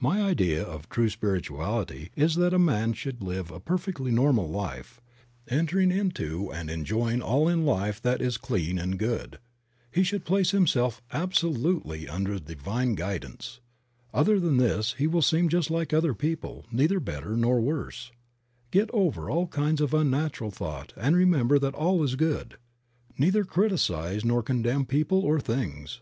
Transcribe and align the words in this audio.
My 0.00 0.22
idea 0.22 0.62
of 0.62 0.88
true 0.88 1.10
spirituality 1.10 2.10
is 2.16 2.36
that 2.36 2.54
a 2.54 2.58
man 2.58 2.94
should 2.94 3.20
live 3.22 3.50
a 3.50 3.60
perfectly 3.60 4.10
normal 4.10 4.48
life, 4.48 5.02
entering 5.48 5.90
into 5.92 6.50
and 6.50 6.70
enjoying 6.70 7.20
all 7.20 7.46
in 7.46 7.66
life 7.66 8.00
that 8.00 8.22
is 8.22 8.38
clean 8.38 8.78
and 8.78 8.98
good. 8.98 9.38
He 9.90 10.02
should 10.02 10.24
place 10.24 10.52
himself 10.52 11.02
absolutely 11.12 12.08
under 12.08 12.38
the 12.38 12.54
divine 12.54 12.94
guidance. 12.94 13.60
Other 14.14 14.40
than 14.40 14.56
this 14.56 14.94
he 14.96 15.06
will 15.06 15.20
seem 15.20 15.50
just 15.50 15.70
like 15.70 15.92
other 15.92 16.14
people, 16.14 16.64
neither 16.72 16.98
better 16.98 17.36
nor 17.36 17.60
worse. 17.60 18.12
Get 18.70 18.88
over 18.94 19.28
all 19.28 19.46
kinds 19.46 19.82
of 19.82 19.92
unnatural 19.92 20.50
thought 20.50 20.94
and 20.96 21.14
remember 21.14 21.58
that 21.58 21.74
all 21.74 22.02
is 22.02 22.14
good. 22.16 22.56
Neither 23.18 23.44
criticize 23.44 24.24
nor 24.24 24.42
con 24.42 24.62
demn 24.62 24.86
people 24.86 25.20
or 25.20 25.38
things. 25.38 26.00